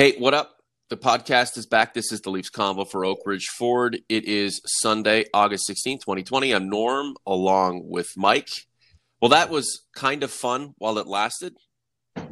[0.00, 0.56] Hey, what up?
[0.88, 1.92] The podcast is back.
[1.92, 4.00] This is the Leafs Convo for Oakridge Ford.
[4.08, 6.52] It is Sunday, August 16, 2020.
[6.52, 8.48] I'm Norm along with Mike.
[9.20, 11.52] Well, that was kind of fun while it lasted.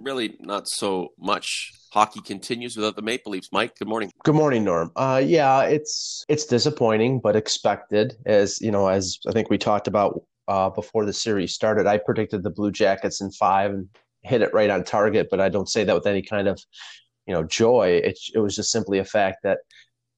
[0.00, 1.70] Really, not so much.
[1.92, 3.50] Hockey continues without the Maple Leafs.
[3.52, 4.10] Mike, good morning.
[4.24, 4.90] Good morning, Norm.
[4.96, 8.16] Uh, yeah, it's it's disappointing, but expected.
[8.24, 11.98] As you know, as I think we talked about uh, before the series started, I
[11.98, 13.90] predicted the Blue Jackets in five and
[14.22, 15.28] hit it right on target.
[15.30, 16.58] But I don't say that with any kind of
[17.28, 18.00] you know joy.
[18.02, 19.58] It it was just simply a fact that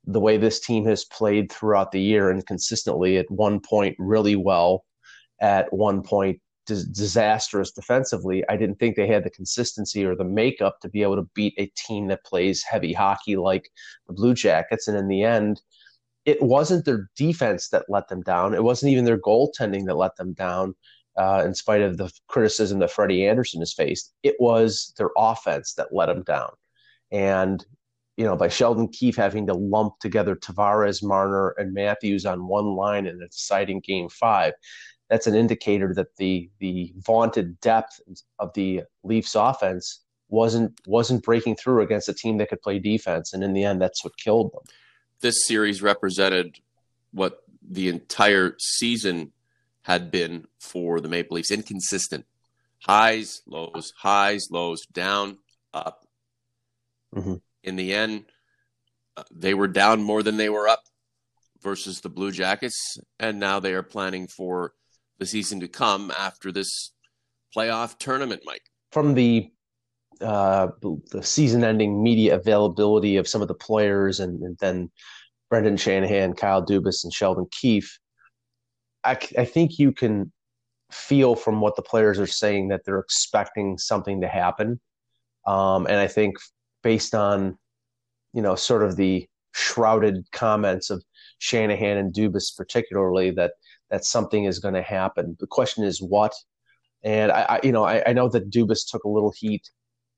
[0.06, 4.37] the way this team has played throughout the year and consistently at one point really
[4.37, 4.84] well,
[5.42, 8.45] at one point dis- disastrous defensively.
[8.48, 11.54] I didn't think they had the consistency or the makeup to be able to beat
[11.59, 13.70] a team that plays heavy hockey like
[14.06, 14.88] the Blue Jackets.
[14.88, 15.60] And in the end,
[16.24, 18.54] it wasn't their defense that let them down.
[18.54, 20.74] It wasn't even their goaltending that let them down.
[21.16, 25.74] Uh, in spite of the criticism that Freddie Anderson has faced, it was their offense
[25.74, 26.51] that let them down.
[27.10, 27.64] And
[28.16, 32.66] you know, by Sheldon Keefe having to lump together Tavares, Marner, and Matthews on one
[32.66, 34.52] line in a deciding game five,
[35.09, 38.01] that's an indicator that the the vaunted depth
[38.38, 43.32] of the Leafs offense wasn't wasn't breaking through against a team that could play defense.
[43.32, 44.63] And in the end, that's what killed them.
[45.20, 46.59] This series represented
[47.13, 49.32] what the entire season
[49.82, 52.26] had been for the Maple Leafs inconsistent
[52.87, 55.38] highs, lows, highs, lows, down,
[55.74, 56.07] up,
[57.15, 57.35] Mm-hmm.
[57.65, 58.25] In the end,
[59.16, 60.83] uh, they were down more than they were up
[61.61, 64.72] versus the Blue Jackets, and now they are planning for
[65.19, 66.93] the season to come after this
[67.55, 68.62] playoff tournament, Mike.
[68.93, 69.50] From the
[70.21, 74.91] uh, the season-ending media availability of some of the players, and, and then
[75.49, 77.99] Brendan Shanahan, Kyle Dubas, and Sheldon Keefe,
[79.03, 80.31] I, I think you can
[80.93, 84.81] feel from what the players are saying that they're expecting something to happen.
[85.47, 86.37] Um, and I think
[86.82, 87.59] based on,
[88.32, 91.03] you know, sort of the shrouded comments of
[91.38, 93.53] Shanahan and Dubas, particularly that
[93.91, 95.36] that something is going to happen.
[95.40, 96.32] The question is what.
[97.02, 99.70] And I, I you know, I, I, know that Dubas took a little heat,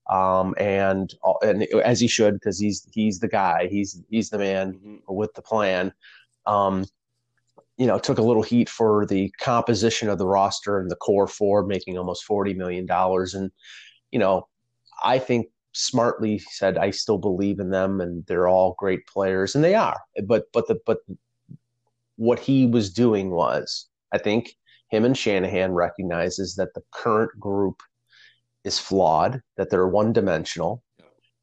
[0.09, 4.73] um, and and as he should because he's he's the guy, he's he's the man
[4.73, 4.95] mm-hmm.
[5.07, 5.93] with the plan.
[6.45, 6.85] Um,
[7.77, 11.27] you know, took a little heat for the composition of the roster and the core
[11.27, 13.49] four making almost forty million dollars, and
[14.11, 14.49] you know,
[15.01, 19.63] I think smartly said, "I still believe in them, and they're all great players, and
[19.63, 20.99] they are." But but the but
[22.15, 24.55] what he was doing was, I think,
[24.89, 27.81] him and Shanahan recognizes that the current group
[28.63, 30.83] is flawed, that they're one dimensional,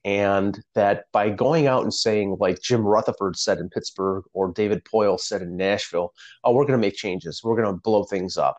[0.05, 4.85] and that by going out and saying, like Jim Rutherford said in Pittsburgh or David
[4.85, 6.15] Poile said in Nashville,
[6.45, 8.59] "Oh, we're going to make changes, we're going to blow things up,"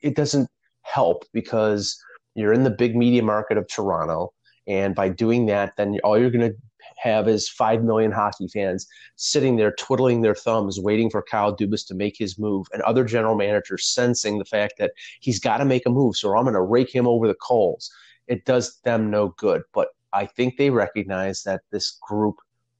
[0.00, 0.48] it doesn't
[0.82, 2.00] help because
[2.34, 4.32] you're in the big media market of Toronto
[4.66, 6.56] and by doing that, then all you're going to
[6.98, 11.86] have is 5 million hockey fans sitting there twiddling their thumbs waiting for Kyle Dubas
[11.88, 15.64] to make his move and other general managers sensing the fact that he's got to
[15.64, 17.90] make a move so I'm going to rake him over the coals.
[18.26, 22.36] It does them no good, but I think they recognize that this group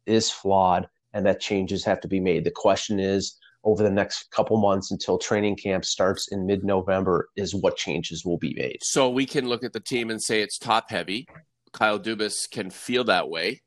[0.06, 2.44] is flawed and that changes have to be made.
[2.44, 7.54] The question is over the next couple months until training camp starts in mid-November is
[7.54, 8.78] what changes will be made.
[8.82, 11.26] So we can look at the team and say it's top heavy
[11.72, 13.62] Kyle Dubas can feel that way.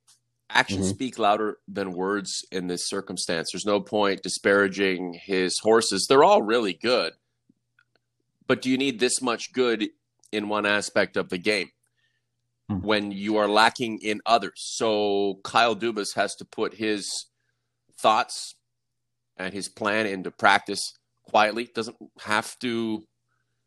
[0.50, 0.96] Actions mm-hmm.
[0.96, 3.52] speak louder than words in this circumstance.
[3.52, 6.06] There's no point disparaging his horses.
[6.08, 7.14] They're all really good.
[8.46, 9.90] But do you need this much good
[10.32, 11.72] in one aspect of the game
[12.70, 12.86] mm-hmm.
[12.86, 14.54] when you are lacking in others?
[14.56, 17.28] So Kyle Dubas has to put his
[17.98, 18.56] thoughts
[19.38, 20.94] and his plan into practice
[21.24, 21.70] quietly.
[21.74, 23.08] Doesn't have to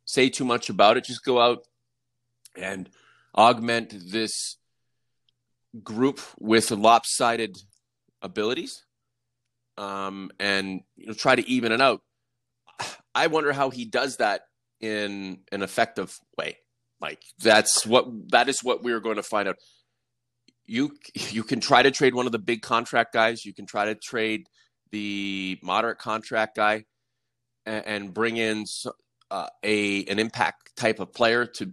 [0.05, 1.05] say too much about it.
[1.05, 1.67] Just go out
[2.55, 2.89] and–
[3.37, 4.57] augment this
[5.83, 7.57] group with lopsided
[8.23, 8.83] abilities
[9.79, 12.01] um, and you know, try to even it out.
[13.15, 14.43] I wonder how he does that
[14.81, 16.59] in an effective way.
[17.01, 19.57] Like that's what that is what we're going to find out.
[20.67, 23.45] You you can try to trade one of the big contract guys.
[23.45, 24.47] You can try to trade
[24.93, 26.85] the moderate contract guy
[27.65, 28.65] and, and bring in
[29.31, 31.73] uh, a an impact type of player to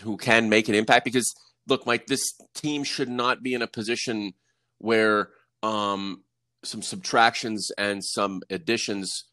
[0.00, 1.34] who can make an impact because
[1.68, 4.32] look, Mike, this team should not be in a position
[4.78, 5.30] where
[5.62, 6.22] um,
[6.64, 9.24] some subtractions and some additions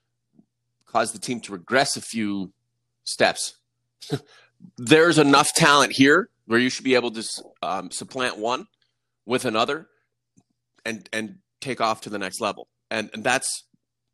[0.85, 2.51] cause the team to regress a few
[3.03, 3.55] steps.
[4.77, 7.23] There's enough talent here where you should be able to
[7.61, 8.67] um, supplant one
[9.25, 9.87] with another
[10.85, 12.67] and and take off to the next level.
[12.91, 13.63] And, and that's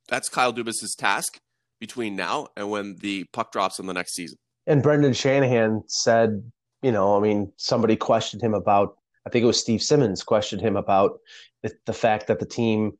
[0.08, 1.40] that's Kyle Dubas's task
[1.80, 6.44] between now and when the puck drops in the next season and Brendan Shanahan said,
[6.82, 10.62] you know, I mean, somebody questioned him about I think it was Steve Simmons questioned
[10.62, 11.20] him about
[11.62, 12.94] the, the fact that the team,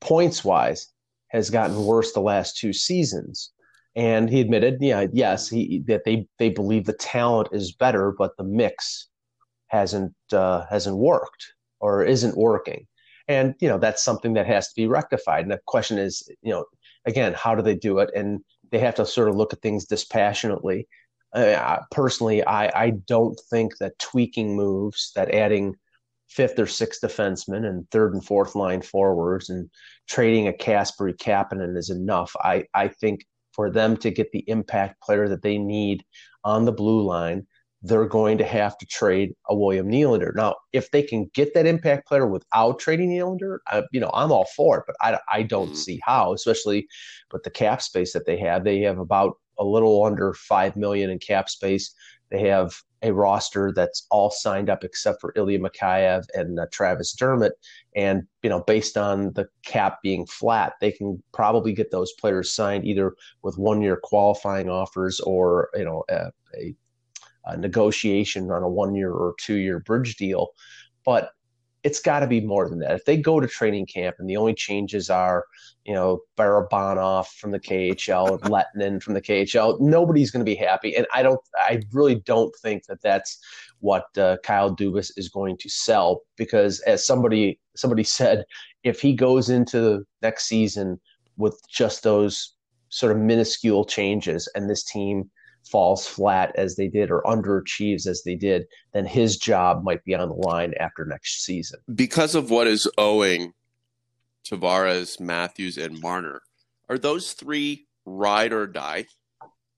[0.00, 0.92] points wise,
[1.28, 3.52] has gotten worse the last two seasons.
[3.96, 8.36] And he admitted, yeah, yes, he that they they believe the talent is better, but
[8.36, 9.08] the mix
[9.68, 12.86] hasn't uh, hasn't worked or isn't working.
[13.28, 15.44] And you know that's something that has to be rectified.
[15.44, 16.64] And the question is, you know,
[17.06, 18.10] again, how do they do it?
[18.16, 18.40] And
[18.74, 20.88] they have to sort of look at things dispassionately.
[21.32, 25.76] Uh, personally, I, I don't think that tweaking moves, that adding
[26.28, 29.70] fifth or sixth defenseman and third and fourth line forwards and
[30.08, 32.34] trading a Kasperi Kapanen is enough.
[32.40, 36.04] I, I think for them to get the impact player that they need
[36.42, 37.46] on the blue line,
[37.84, 40.34] they're going to have to trade a William Nylander.
[40.34, 44.32] Now, if they can get that impact player without trading Nylander, I, you know, I'm
[44.32, 45.74] all for it, but I, I don't mm-hmm.
[45.76, 46.88] see how, especially
[47.30, 48.64] with the cap space that they have.
[48.64, 51.94] They have about a little under five million in cap space.
[52.30, 57.12] They have a roster that's all signed up except for Ilya Mikheyev and uh, Travis
[57.12, 57.52] Dermott.
[57.94, 62.50] And, you know, based on the cap being flat, they can probably get those players
[62.50, 66.74] signed either with one year qualifying offers or, you know, a, a,
[67.46, 70.48] a negotiation on a one year or two year bridge deal.
[71.04, 71.30] But
[71.84, 72.92] it's got to be more than that.
[72.92, 75.44] If they go to training camp and the only changes are,
[75.84, 80.56] you know, Barabanov from the KHL and Lehtonen from the KHL, nobody's going to be
[80.56, 80.96] happy.
[80.96, 83.38] And I don't, I really don't think that that's
[83.80, 88.44] what uh, Kyle Dubas is going to sell because, as somebody somebody said,
[88.82, 90.98] if he goes into next season
[91.36, 92.54] with just those
[92.88, 95.30] sort of minuscule changes and this team
[95.64, 100.14] falls flat as they did or underachieves as they did, then his job might be
[100.14, 101.80] on the line after next season.
[101.94, 103.52] Because of what is owing
[104.44, 106.42] Tavares, Matthews, and Marner,
[106.88, 109.06] are those three ride or die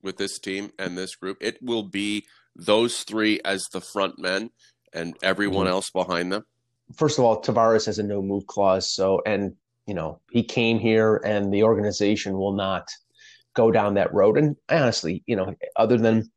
[0.02, 1.38] with this team and this group?
[1.40, 2.24] It will be
[2.56, 4.50] those three as the front men
[4.92, 5.74] and everyone mm-hmm.
[5.74, 6.44] else behind them.
[6.96, 9.54] First of all, Tavares has a no move clause, so and
[9.86, 12.88] you know he came here and the organization will not
[13.56, 14.38] go down that road.
[14.38, 16.30] And honestly, you know, other than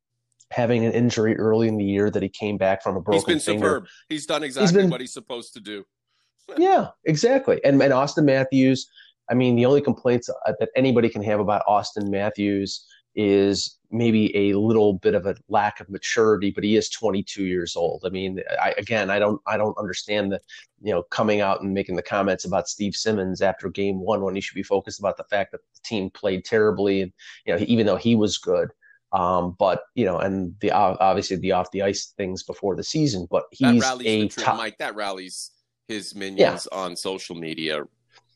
[0.51, 3.45] having an injury early in the year that he came back from a broken he's
[3.45, 3.87] been finger, superb.
[4.07, 5.83] He's done exactly he's been, what he's supposed to do.
[6.57, 7.63] yeah, exactly.
[7.63, 8.89] And and Auston Matthews,
[9.29, 14.35] I mean, the only complaints uh, that anybody can have about Auston Matthews is maybe
[14.49, 18.03] a little bit of a lack of maturity, but he is 22 years old.
[18.05, 20.39] I mean, I, again, I don't, I don't understand the,
[20.81, 24.35] you know, coming out and making the comments about Steve Simmons after game one when
[24.35, 27.11] he should be focused about the fact that the team played terribly and
[27.45, 28.69] you know, even though he was good.
[29.11, 33.27] Um, but you know, and the obviously the off the ice things before the season,
[33.31, 34.57] but he's a top.
[34.57, 35.49] Mike, that rallies
[35.87, 36.77] his minions yeah.
[36.77, 37.85] on social media.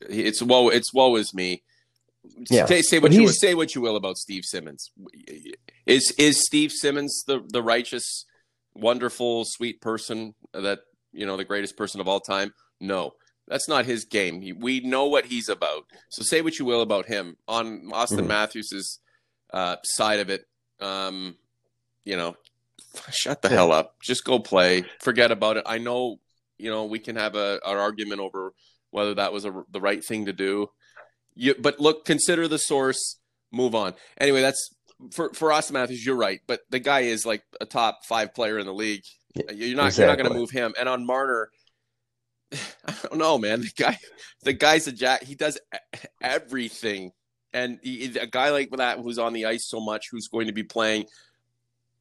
[0.02, 1.62] It's woe, it's woe is me
[2.50, 2.66] yeah.
[2.66, 4.92] Say, say what you say what you will about Steve Simmons.
[5.86, 8.26] Is is Steve Simmons the the righteous,
[8.74, 10.80] wonderful, sweet person that
[11.12, 12.54] you know the greatest person of all time?
[12.80, 13.14] No,
[13.48, 14.44] that's not his game.
[14.60, 15.86] we know what he's about.
[16.10, 18.28] So say what you will about him on Auston mm-hmm.
[18.28, 19.00] Matthews's
[19.54, 20.46] uh, side of it.
[20.80, 21.36] Um,
[22.06, 22.36] you know,
[23.12, 23.96] shut the hell up.
[24.02, 24.86] Just go play.
[25.02, 25.64] Forget about it.
[25.66, 26.20] I know.
[26.58, 28.54] You know, we can have a an argument over
[28.92, 30.70] whether that was a, the right thing to do.
[31.36, 33.20] You, but look, consider the source.
[33.52, 33.94] Move on.
[34.18, 34.70] Anyway, that's
[35.12, 36.06] for for Auston Matthews.
[36.06, 39.04] You're right, but the guy is like a top five player in the league.
[39.36, 40.04] You're not exactly.
[40.04, 40.74] you're not going to move him.
[40.80, 41.50] And on Marner,
[42.52, 43.62] I don't know, man.
[43.62, 43.98] The guy,
[44.44, 45.24] the guy's a jack.
[45.24, 45.60] He does
[46.22, 47.12] everything,
[47.54, 50.54] and he, a guy like that who's on the ice so much, who's going to
[50.54, 51.06] be playing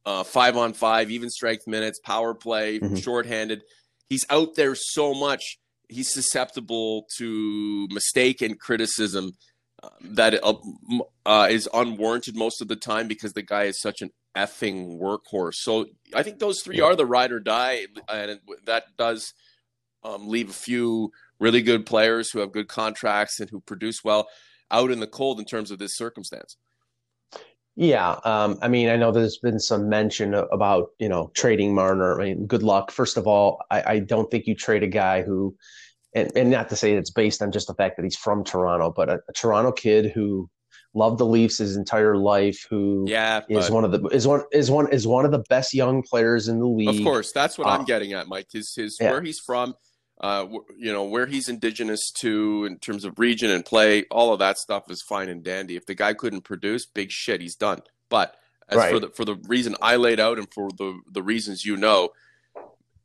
[0.05, 2.95] uh, five on five, even strength minutes, power play, mm-hmm.
[2.95, 3.63] shorthanded.
[4.09, 5.57] He's out there so much
[5.93, 9.33] he's susceptible to mistake and criticism
[9.81, 10.55] uh, that uh,
[11.25, 15.55] uh, is unwarranted most of the time because the guy is such an effing workhorse.
[15.55, 19.33] So I think those three are the ride or die, and that does
[20.03, 24.27] um, leave a few really good players who have good contracts and who produce well
[24.71, 26.57] out in the cold in terms of this circumstance.
[27.75, 32.21] Yeah, um, I mean, I know there's been some mention about you know trading Marner.
[32.21, 32.91] I mean, good luck.
[32.91, 35.55] First of all, I, I don't think you trade a guy who
[36.15, 38.93] and, and not to say it's based on just the fact that he's from Toronto,
[38.95, 40.49] but a, a Toronto kid who
[40.93, 44.69] loved the Leafs his entire life, who yeah, is one of the is one is
[44.69, 46.99] one is one of the best young players in the league.
[46.99, 48.47] Of course, that's what uh, I'm getting at, Mike.
[48.53, 49.11] Is his yeah.
[49.11, 49.73] where he's from,
[50.23, 54.39] uh, you know, where he's indigenous to in terms of region and play, all of
[54.39, 55.75] that stuff is fine and dandy.
[55.75, 57.81] If the guy couldn't produce, big shit, he's done.
[58.09, 58.33] But
[58.69, 58.93] as right.
[58.93, 62.11] for the for the reason I laid out and for the the reasons you know,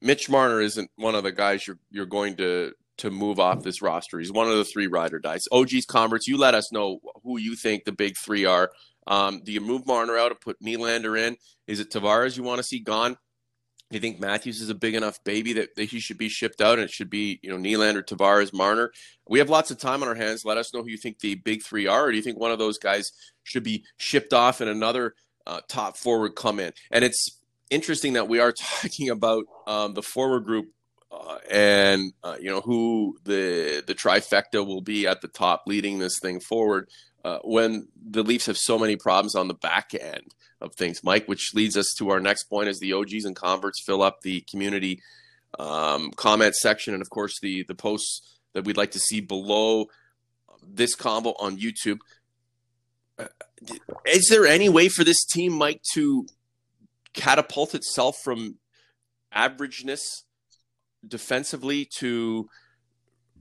[0.01, 3.83] Mitch Marner isn't one of the guys you're you're going to to move off this
[3.83, 4.21] roster.
[4.21, 5.49] He's one of the three rider dice.
[5.51, 8.71] OG's converts, you let us know who you think the big three are.
[9.09, 11.37] Um, do you move Marner out and put Nylander in?
[11.67, 13.17] Is it Tavares you want to see gone?
[13.91, 16.75] You think Matthews is a big enough baby that, that he should be shipped out
[16.75, 18.93] and it should be, you know, Nylander, Tavares, Marner?
[19.27, 20.45] We have lots of time on our hands.
[20.45, 22.07] Let us know who you think the big three are.
[22.07, 23.11] Or do you think one of those guys
[23.45, 25.15] should be shipped off and another
[25.47, 26.73] uh, top forward come in?
[26.91, 27.41] And it's
[27.71, 30.67] interesting that we are talking about um, the forward group
[31.11, 35.99] uh, and uh, you know who the the trifecta will be at the top leading
[35.99, 36.87] this thing forward
[37.25, 41.27] uh, when the Leafs have so many problems on the back end of things, Mike.
[41.27, 44.43] Which leads us to our next point: as the OGs and converts fill up the
[44.51, 45.01] community
[45.59, 49.87] um, comment section, and of course the the posts that we'd like to see below
[50.67, 51.99] this convo on YouTube.
[53.19, 53.27] Uh,
[54.07, 56.27] is there any way for this team, Mike, to
[57.15, 58.59] catapult itself from
[59.35, 60.23] averageness
[61.07, 62.49] defensively to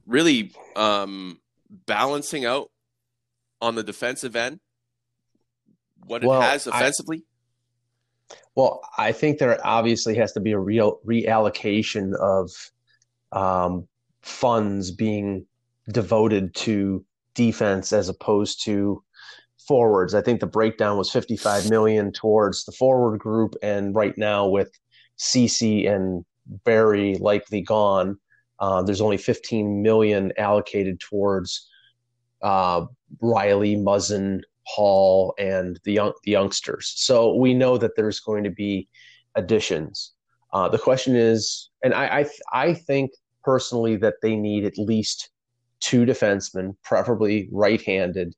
[0.06, 2.72] really um, balancing out
[3.62, 4.60] on the defensive end
[6.06, 7.24] what it has offensively?
[8.32, 12.52] I, well, I think there obviously has to be a real reallocation of
[13.32, 13.88] um,
[14.22, 15.46] funds being
[15.92, 19.04] devoted to defense as opposed to
[19.68, 20.14] forwards.
[20.14, 24.72] I think the breakdown was 55 million towards the forward group, and right now with
[25.18, 28.18] Ceci and Barrie likely gone,
[28.60, 31.70] uh, there's only 15 million allocated towards
[32.42, 32.86] uh,
[33.22, 36.94] Rielly, Muzzin, Hall, and the young the youngsters.
[36.98, 38.88] So we know that there's going to be
[39.36, 40.14] additions.
[40.54, 43.12] Uh, the question is, and I, I I think
[43.44, 45.30] personally that they need at least
[45.80, 48.34] two defensemen, preferably right-handed,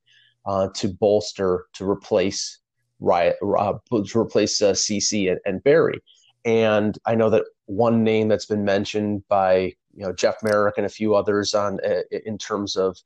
[0.45, 2.59] uh, to bolster to replace
[2.99, 3.73] Riot uh,
[4.05, 6.03] to replace uh, Ceci and, and Barrie.
[6.45, 10.85] And I know that one name that's been mentioned by you know Jeff Marek and
[10.85, 12.97] a few others on uh, in terms of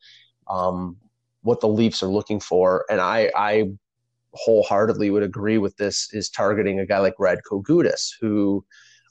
[0.48, 0.98] um,
[1.44, 3.70] what the Leafs are looking for, and I, I
[4.34, 6.10] wholeheartedly would agree with this.
[6.14, 8.66] Is targeting a guy like Radko Gudas, who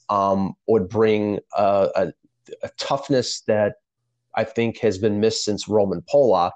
[0.09, 2.13] um, would bring a, a,
[2.63, 3.75] a, toughness that
[4.35, 6.51] I think has been missed since Roman Polak,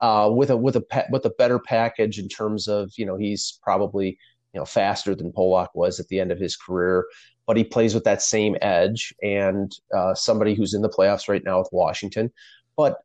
[0.00, 3.58] uh, with a with a with a better package in terms of you know he's
[3.62, 4.18] probably
[4.54, 7.06] you know faster than Polak was at the end of his career,
[7.46, 11.42] but he plays with that same edge and uh, somebody who's in the playoffs right
[11.44, 12.30] now with Washington.
[12.76, 12.98] But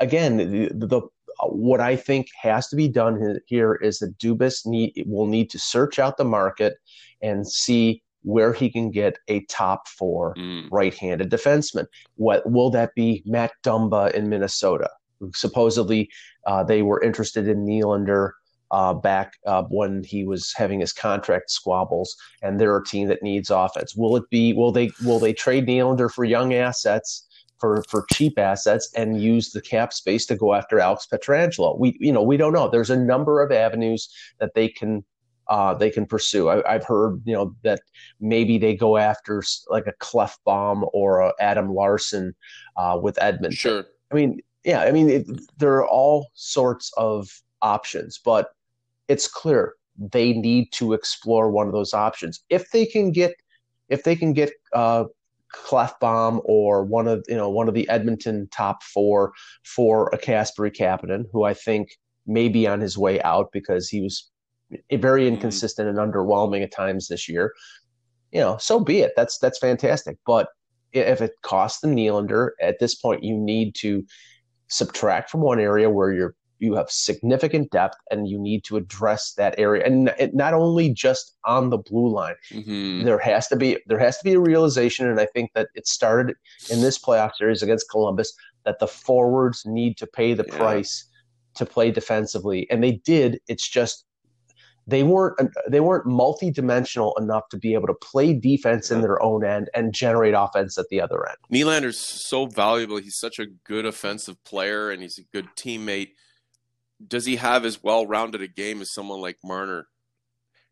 [0.00, 1.02] again, the, the
[1.48, 5.58] what I think has to be done here is that Dubas need will need to
[5.58, 6.74] search out the market
[7.22, 10.68] and see where he can get a top four mm.
[10.70, 11.86] right-handed defenseman.
[12.16, 13.22] What will that be?
[13.24, 14.90] Matt Dumba in Minnesota.
[15.34, 16.08] Supposedly,
[16.46, 18.32] uh, they were interested in Nylander
[18.70, 23.22] uh, back uh, when he was having his contract squabbles, and they're a team that
[23.22, 23.94] needs offense.
[23.96, 24.52] Will it be?
[24.52, 24.90] Will they?
[25.04, 27.26] Will they trade Nylander for young assets?
[27.60, 31.78] For for cheap assets and use the cap space to go after Alex Pietrangelo.
[31.78, 32.68] We you know we don't know.
[32.68, 35.04] There's a number of avenues that they can
[35.50, 36.48] uh, they can pursue.
[36.48, 37.80] I, have heard you know that
[38.20, 42.34] maybe they go after like a Klefbom or a Adam Larsson
[42.76, 43.56] uh, with Edmonton.
[43.56, 43.84] Sure.
[44.10, 44.82] I mean, yeah.
[44.82, 45.26] I mean, it,
[45.58, 47.28] there are all sorts of
[47.60, 48.52] options, but
[49.08, 53.34] it's clear they need to explore one of those options if they can get
[53.88, 55.04] if they can get uh,
[55.54, 59.32] Klefbom or one of you know one of the Edmonton top four
[59.64, 61.90] for a Kasperi Kapanen, who I think
[62.26, 64.30] may be on his way out because he was
[64.92, 65.34] very mm-hmm.
[65.34, 67.52] inconsistent and underwhelming at times this year.
[68.32, 69.12] You know, so be it.
[69.16, 70.18] That's that's fantastic.
[70.24, 70.48] But
[70.92, 74.04] if it costs the Nylander at this point, you need to
[74.68, 79.32] subtract from one area where you're you have significant depth and you need to address
[79.32, 83.04] that area and it not only just on the blue line mm-hmm.
[83.04, 85.86] there has to be there has to be a realization and i think that it
[85.86, 86.36] started
[86.70, 88.32] in this playoff series against columbus
[88.64, 90.56] that the forwards need to pay the yeah.
[90.56, 91.06] price
[91.54, 94.04] to play defensively and they did it's just
[94.86, 95.38] they weren't
[95.68, 99.92] they weren't multi-dimensional enough to be able to play defense in their own end and
[99.92, 101.36] generate offense at the other end.
[101.52, 102.96] Nylander's so valuable.
[102.96, 106.10] He's such a good offensive player and he's a good teammate
[107.06, 109.86] does he have as well rounded a game as someone like Marner?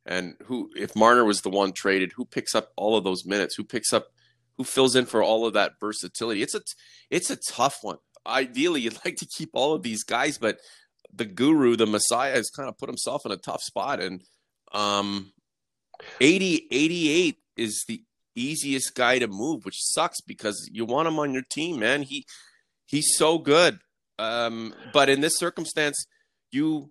[0.07, 3.57] And who, if Marner was the one traded, who picks up all of those minutes?
[3.57, 4.09] Who picks up,
[4.57, 6.43] who fills in for all of that versatility?
[6.43, 6.63] It's a,
[7.11, 7.99] it's a tough one.
[8.27, 10.59] Ideally, you'd like to keep all of these guys, but
[11.13, 14.01] the guru, the Messiah, has kind of put himself in a tough spot.
[14.01, 14.23] And
[14.73, 15.33] um,
[16.21, 18.03] 80, 88 is the
[18.35, 22.03] easiest guy to move, which sucks because you want him on your team, man.
[22.03, 22.25] He
[22.87, 23.81] he's so good.
[24.19, 26.07] Um, but in this circumstance,
[26.51, 26.91] you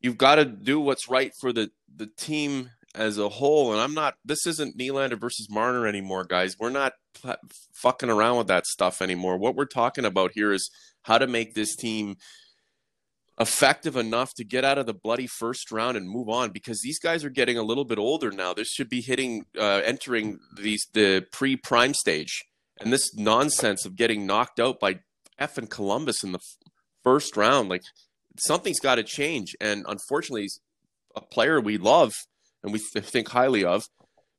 [0.00, 3.72] you've got to do what's right for the the team as a whole.
[3.72, 4.14] And I'm not.
[4.24, 6.56] This isn't Nylander versus Marner anymore, guys.
[6.58, 6.94] We're not
[7.74, 9.36] fucking around with that stuff anymore.
[9.36, 10.70] What we're talking about here is
[11.02, 12.16] how to make this team
[13.38, 16.98] effective enough to get out of the bloody first round and move on because these
[16.98, 18.54] guys are getting a little bit older now.
[18.54, 22.44] This should be hitting, uh, entering these the pre prime stage,
[22.80, 25.00] and this nonsense of getting knocked out by
[25.38, 26.70] F and Columbus in the f-
[27.02, 27.82] first round, like
[28.38, 29.54] something's got to change.
[29.60, 30.48] And unfortunately,
[31.14, 32.12] a player we love
[32.62, 33.86] and we th- think highly of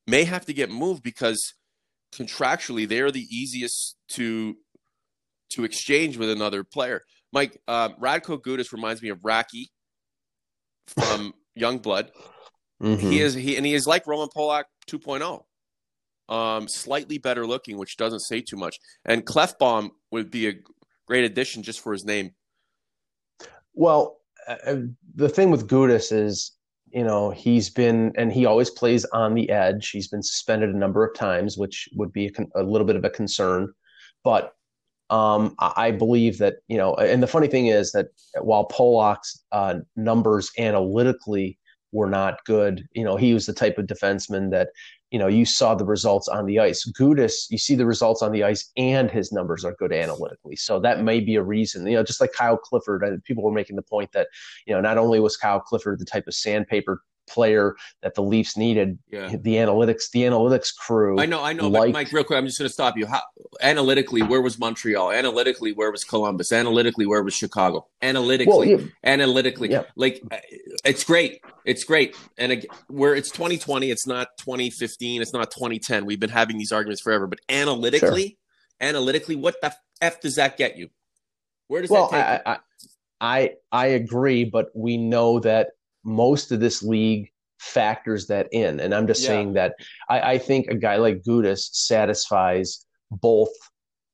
[0.06, 1.54] may have to get moved because
[2.13, 4.56] contractually they're the easiest to
[5.50, 7.01] to exchange with another player.
[7.32, 9.68] Mike uh, Radko Gudas reminds me of Racki
[10.88, 12.10] from Youngblood.
[12.82, 13.10] Mm-hmm.
[13.10, 15.44] He is he and he is like Roman Polak 2.0.
[16.30, 18.77] Um, slightly better looking, which doesn't say too much.
[19.06, 20.54] And Klefbom would be a
[21.08, 22.32] great addition just for his name.
[23.77, 24.17] Well,
[24.48, 24.75] uh, uh
[25.15, 26.51] the thing with Gudas is,
[26.89, 29.89] you know, he's been and he always plays on the edge.
[29.91, 33.05] He's been suspended a number of times, which would be a, a little bit of
[33.05, 33.72] a concern.
[34.24, 34.53] But
[35.10, 38.07] um, I believe that you know, and the funny thing is that
[38.41, 41.60] while Polak's uh, numbers analytically
[41.91, 44.69] were not good, you know, he was the type of defenseman that
[45.12, 46.90] you know you saw the results on the ice.
[47.00, 50.56] Gudas, you see the results on the ice, and his numbers are good analytically.
[50.56, 51.86] So that may be a reason.
[51.88, 54.28] You know, just like Kyle Clifford, people were making the point that
[54.66, 58.57] you know not only was Kyle Clifford the type of sandpaper player that the Leafs
[58.57, 58.98] needed.
[59.10, 59.29] Yeah.
[59.29, 61.19] The analytics, the analytics crew.
[61.19, 61.93] I know, I know, liked...
[61.93, 63.05] Mike, real quick, I'm just going to stop you.
[63.05, 63.22] How,
[63.62, 65.12] analytically, where was Montreal?
[65.12, 66.51] Analytically, where was Columbus?
[66.51, 67.88] Analytically, where was Chicago?
[68.01, 68.88] Analytically, well, yeah.
[69.03, 69.84] analytically, yeah.
[69.96, 70.38] like uh,
[70.86, 72.15] it's great, it's great.
[72.38, 76.05] And again, where it's 2020, it's not 2015, it's not 2010.
[76.05, 78.89] We've been having these arguments forever, but analytically, sure.
[78.89, 80.89] analytically, what the f does that get you?
[81.67, 82.57] Where does well, that take I, I,
[83.19, 85.69] I I agree, but we know that
[86.08, 88.80] most of this league factors that in.
[88.80, 89.28] And I'm just yeah.
[89.28, 89.76] saying that
[90.10, 93.50] I, I, think a guy like Gudas satisfies both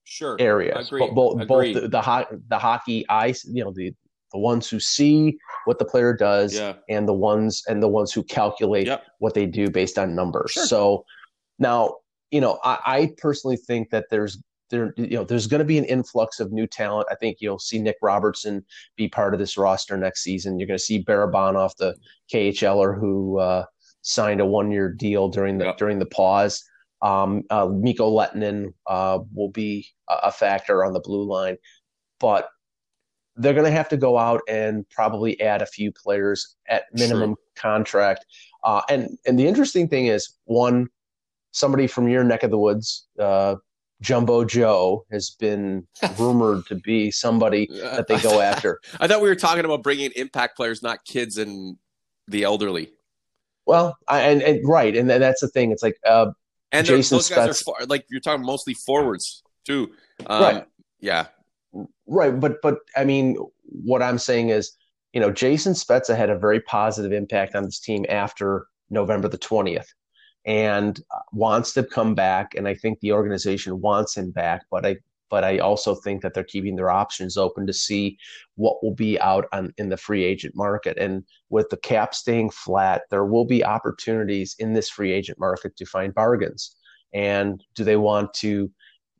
[0.05, 1.13] sure areas, Agreed.
[1.13, 1.73] both Agreed.
[1.73, 3.93] both the, the, ho- the hockey eyes, you know, the
[4.31, 6.73] the ones who see what the player does yeah.
[6.89, 9.05] and the ones and the ones who calculate yep.
[9.19, 10.51] what they do based on numbers.
[10.51, 10.65] Sure.
[10.65, 11.05] So
[11.59, 11.97] now,
[12.31, 14.41] you know, I, I personally think that there's
[14.73, 17.07] there, you know, there's going to be an influx of new talent.
[17.11, 18.65] I think you'll see Nick Robertson
[18.97, 20.59] be part of this roster next season.
[20.59, 21.95] You're going to see Barabanov, the
[22.33, 23.65] KHLer who uh,
[24.01, 26.63] signed a one-year deal during the during the pause.
[27.03, 31.57] Um, uh, Mikko Lehtonen uh, will be a factor on the blue line,
[32.19, 32.49] but
[33.35, 37.31] they're going to have to go out and probably add a few players at minimum
[37.31, 37.37] sure.
[37.55, 38.25] contract.
[38.63, 40.87] Uh, and and the interesting thing is, one,
[41.51, 43.55] somebody from your neck of the woods, uh,
[44.03, 45.87] Jumbo Joe has been
[46.19, 48.79] rumored to be somebody that they go after.
[48.99, 51.77] I thought we were talking about bringing impact players, not kids and
[52.27, 52.91] the elderly.
[53.65, 55.71] Well, I, and, and right, and that's the thing.
[55.71, 56.31] It's like uh,
[56.73, 59.91] and Jason those guys Spets, are like you're talking mostly forwards too.
[60.27, 60.65] Um, right.
[60.99, 61.27] Yeah.
[62.05, 64.75] Right, but but I mean, what I'm saying is,
[65.13, 69.37] you know, Jason Spezza had a very positive impact on this team after November the
[69.37, 69.87] twentieth
[70.45, 71.01] and
[71.31, 72.55] wants to come back.
[72.55, 74.97] And I think the organization wants him back, but I
[75.33, 78.19] but I also think that they're keeping their options open to see
[78.53, 80.95] what will be out on in the free agent market.
[80.99, 85.75] And with the cap staying flat, there will be opportunities in this free agent market
[85.77, 86.75] to find bargains.
[87.15, 88.69] And do they want to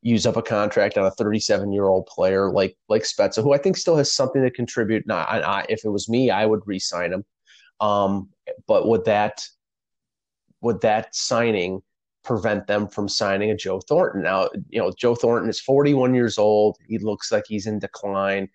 [0.04, 3.58] use up a contract on a 37 year old player like like Spezza, who I
[3.58, 5.08] think still has something to contribute?
[5.08, 7.26] Not, I, I, if it was me, I would re-sign him.
[7.80, 8.30] Um,
[8.68, 9.48] but would that
[10.64, 11.82] would that signing
[12.24, 14.24] prevent them from signing a Joe Thornton?
[14.24, 16.78] Now, you know, Joe Thornton is 41 years old.
[16.88, 18.50] He looks like he's in decline.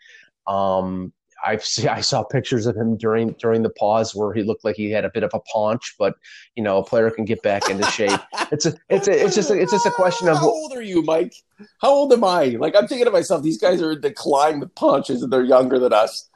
[0.47, 1.13] Um,
[1.45, 4.77] I've see, I saw pictures of him during during the pause where he looked like
[4.77, 6.15] he had a bit of a paunch, but
[6.57, 8.21] you know, a player can get back into shape.
[8.51, 10.81] It's a, it's a, it's just a, it's just a question of how old are
[10.81, 11.35] you, Mike?
[11.83, 12.57] How old am I?
[12.59, 15.79] Like I'm thinking to myself, these guys are in decline with punches, and they're younger
[15.79, 16.31] than us.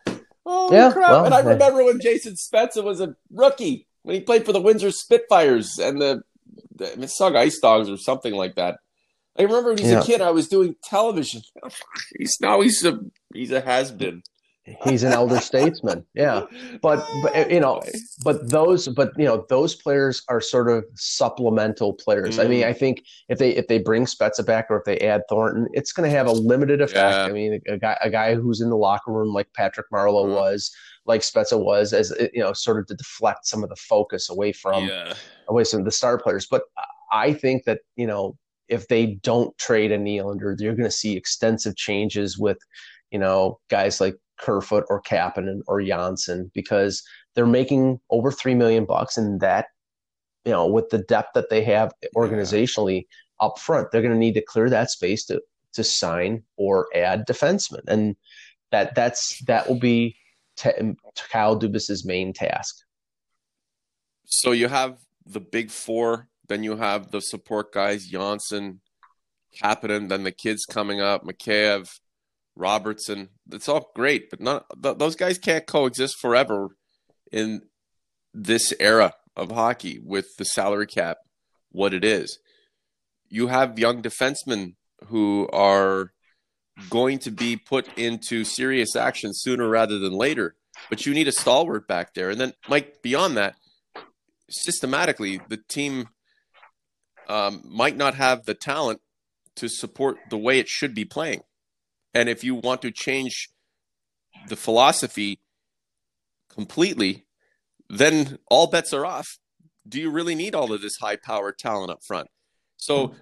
[0.45, 1.11] Oh yeah, crap!
[1.11, 4.61] Well, and I remember when Jason Spezza was a rookie when he played for the
[4.61, 6.23] Windsor Spitfires and the,
[6.75, 8.79] the Mississauga Ice Dogs or something like that.
[9.39, 10.01] I remember when he was yeah.
[10.01, 11.43] a kid, I was doing television.
[12.19, 12.99] He's now he's a
[13.33, 14.23] he's a has been.
[14.85, 16.43] He's an elder statesman, yeah.
[16.83, 17.83] But but you know,
[18.23, 22.39] but those but you know those players are sort of supplemental players.
[22.39, 22.45] Mm.
[22.45, 22.69] I mean, mm.
[22.69, 25.93] I think if they if they bring Spezza back or if they add Thornton, it's
[25.93, 27.17] going to have a limited effect.
[27.17, 27.25] Yeah.
[27.25, 30.37] I mean, a guy a guy who's in the locker room like Patrick Marleau mm.
[30.37, 30.71] was,
[31.05, 34.53] like Spezza was, as you know, sort of to deflect some of the focus away
[34.53, 35.15] from yeah.
[35.49, 36.47] away from the star players.
[36.47, 36.63] But
[37.11, 38.37] I think that you know
[38.69, 42.59] if they don't trade a Nylander, you're going to see extensive changes with
[43.11, 47.03] you know guys like Kerfoot or Kapanen or Johnsson because
[47.35, 49.67] they're making over three million bucks, and that
[50.45, 53.07] you know with the depth that they have organizationally
[53.41, 53.47] yeah.
[53.47, 55.41] up front, they're going to need to clear that space to
[55.73, 58.15] to sign or add defensemen, and
[58.71, 60.17] that that's that will be
[60.57, 60.95] t-
[61.31, 62.77] Kyle Dubas's main task.
[64.25, 68.81] So you have the big four, then you have the support guys, Johnsson,
[69.61, 71.89] Kapanen, then the kids coming up, Mikheyev,
[72.57, 73.29] Robertson.
[73.51, 76.77] It's all great, but not th- those guys can't coexist forever
[77.31, 77.63] in
[78.35, 81.19] this era of hockey with the salary cap
[81.71, 82.39] what it is.
[83.29, 84.75] You have young defensemen
[85.07, 86.13] who are
[86.89, 90.55] going to be put into serious action sooner rather than later,
[90.89, 92.31] but you need a stalwart back there.
[92.31, 93.57] And then, Mike, beyond that,
[94.51, 96.09] systematically, the team
[97.29, 99.01] um, might not have the talent
[99.57, 101.43] to support the way it should be playing.
[102.15, 103.49] And if you want to change
[104.49, 105.41] the philosophy
[106.49, 107.27] completely,
[107.89, 109.39] then all bets are off.
[109.87, 112.29] Do you really need all of this high powered talent up front?
[112.77, 113.15] So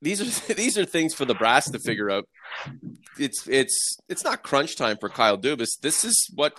[0.00, 2.28] these are these are things for the brass to figure out.
[3.18, 5.78] It's it's it's not crunch time for Kyle Dubas.
[5.80, 6.54] This is what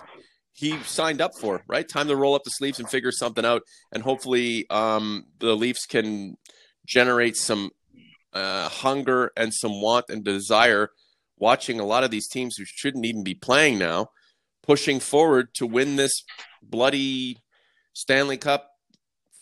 [0.52, 1.88] he signed up for, right?
[1.88, 5.86] Time to roll up the sleeves and figure something out, and hopefully um, the Leafs
[5.86, 6.36] can
[6.86, 7.70] generate some
[8.32, 10.90] uh, hunger and some want and desire.
[11.38, 14.08] Watching a lot of these teams who shouldn't even be playing now,
[14.62, 16.12] pushing forward to win this
[16.62, 17.38] bloody
[17.94, 18.68] Stanley Cup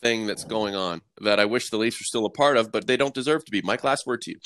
[0.00, 2.86] thing that's going on that I wish the Leafs were still a part of, but
[2.86, 3.62] they don't deserve to be.
[3.62, 4.38] Mike, last word to you.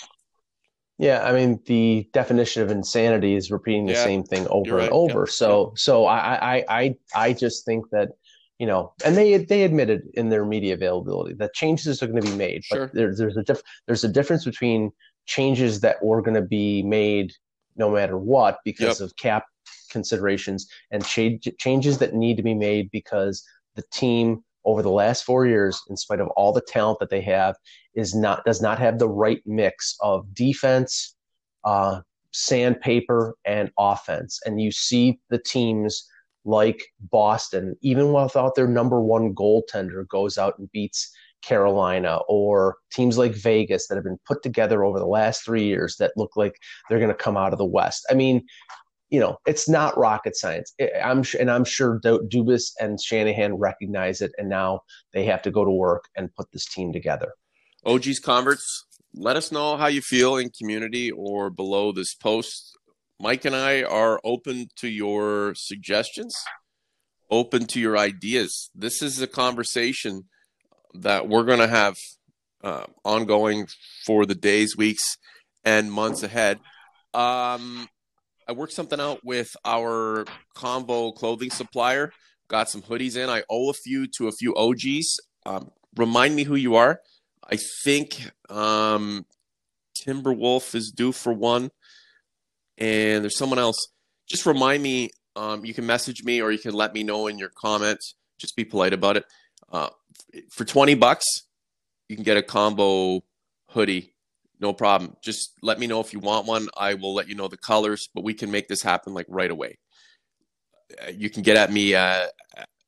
[0.99, 4.85] Yeah, I mean the definition of insanity is repeating the yeah, same thing over right.
[4.85, 5.27] and over.
[5.27, 8.11] So, so I, I, I, I just think that
[8.59, 12.31] you know, and they they admitted in their media availability that changes are going to
[12.31, 12.65] be made.
[12.65, 12.87] Sure.
[12.87, 14.93] But there's there's a diff, there's a difference between
[15.27, 17.33] changes that were going to be made
[17.77, 19.07] no matter what because yep.
[19.07, 19.47] of cap
[19.91, 25.25] considerations and change, changes that need to be made because the team over the last
[25.25, 27.57] four years, in spite of all the talent that they have,
[27.95, 31.15] is not does not have the right mix of defense,
[31.65, 32.01] uh,
[32.33, 34.41] sandpaper, and offense.
[34.45, 36.07] And you see the teams
[36.45, 43.19] like Boston, even without their number one goaltender, goes out and beats Carolina, or teams
[43.19, 46.55] like Vegas that have been put together over the last three years that look like
[46.89, 48.07] they're going to come out of the West.
[48.11, 48.47] I mean,
[49.13, 50.73] you know, it's not rocket science.
[51.05, 54.81] I'm and I'm sure Dubas and Shanahan recognize it, and now
[55.13, 57.31] they have to go to work and put this team together.
[57.85, 62.75] OG's converts, let us know how you feel in community or below this post.
[63.21, 66.35] Mike and I are open to your suggestions,
[67.31, 68.71] open to your ideas.
[68.75, 70.23] This is a conversation
[70.95, 71.97] that we're going to have
[72.65, 73.67] uh, ongoing
[74.07, 75.19] for the days, weeks,
[75.67, 76.61] and months ahead.
[77.13, 77.89] Um,
[78.49, 80.25] I worked something out with our
[80.57, 82.13] convo clothing supplier.
[82.49, 83.29] Got some hoodies in.
[83.29, 85.19] I owe a few to a few OGs.
[85.47, 87.01] Um, remind me who you are.
[87.49, 89.27] I think um,
[89.97, 91.71] Timberwolf is due for one,
[92.79, 93.77] and there's someone else.
[94.29, 95.11] Just remind me.
[95.35, 98.17] Um, you can message me or you can let me know in your comments.
[98.39, 99.25] Just be polite about it.
[99.71, 99.89] Uh,
[100.51, 101.25] for 20 bucks,
[102.09, 103.23] you can get a convo
[103.71, 104.12] hoodie
[104.63, 105.17] no problem.
[105.23, 106.69] Just let me know if you want one.
[106.77, 109.51] I will let you know the colors, but we can make this happen like right
[109.51, 109.79] away.
[111.03, 112.27] Uh, you can get at me uh,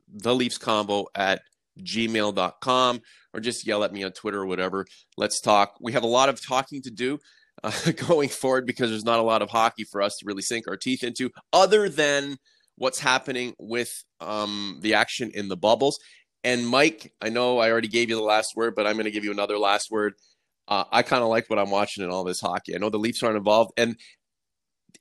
[0.09, 1.43] the Leafs convo at
[1.81, 3.01] gmail.com
[3.35, 4.87] or just yell at me on Twitter or whatever.
[5.17, 5.75] Let's talk.
[5.81, 7.19] We have a lot of talking to do
[7.65, 7.73] uh,
[8.09, 10.77] going forward because there's not a lot of hockey for us to really sink our
[10.77, 12.37] teeth into, other than
[12.77, 15.99] what's happening with um, the action in the bubbles.
[16.45, 19.11] And Mike, I know I already gave you the last word, but I'm going to
[19.11, 20.15] give you another last word
[20.69, 22.75] uh, I kind of like what I'm watching in all this hockey.
[22.75, 23.97] I know the Leafs aren't involved, and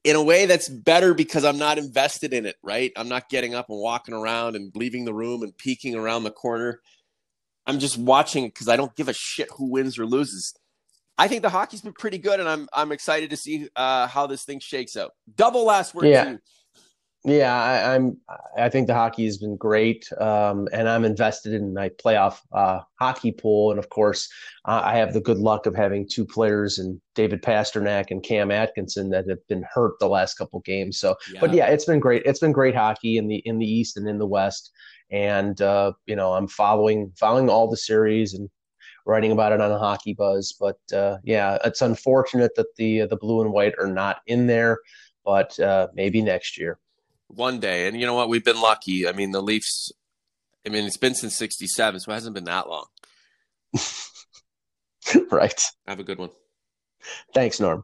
[0.04, 2.56] in a way that's better because I'm not invested in it.
[2.62, 2.92] Right?
[2.96, 6.32] I'm not getting up and walking around and leaving the room and peeking around the
[6.32, 6.82] corner.
[7.66, 10.54] I'm just watching because I don't give a shit who wins or loses.
[11.18, 14.28] I think the hockey's been pretty good, and I'm I'm excited to see uh, how
[14.28, 15.12] this thing shakes out.
[15.36, 16.08] Double last word.
[16.08, 16.36] Yeah.
[17.26, 18.18] Yeah, I, am
[18.58, 22.82] I think the hockey has been great, um, and I'm invested in my playoff uh,
[23.00, 23.72] hockey pool.
[23.72, 24.28] And of course,
[24.66, 28.52] uh, I have the good luck of having two players in David Pastrnak and Cam
[28.52, 31.00] Atkinson that have been hurt the last couple games.
[31.00, 31.40] So, yeah.
[31.40, 32.24] but yeah, it's been great.
[32.26, 34.72] It's been great hockey in the in the East and in the West.
[35.10, 38.50] And uh, you know, I'm following following all the series and
[39.06, 40.54] writing about it on the Hockey Buzz.
[40.60, 44.80] But uh, yeah, it's unfortunate that the the blue and white are not in there,
[45.24, 46.80] but uh, maybe next year
[47.36, 47.88] one day.
[47.88, 48.30] And you know what?
[48.30, 49.08] We've been lucky.
[49.08, 49.92] I mean, the Leafs.
[50.66, 52.86] I mean, it's been since '67, so it hasn't been that long.
[55.32, 55.62] right.
[55.88, 56.30] Have a good one.
[57.34, 57.84] Thanks, Norm.